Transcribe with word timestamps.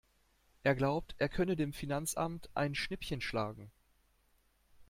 Er 0.63 0.73
glaubt, 0.73 1.13
er 1.19 1.29
könne 1.29 1.55
dem 1.55 1.73
Finanzamt 1.73 2.49
ein 2.55 2.73
Schnippchen 2.73 3.21
schlagen. 3.21 3.69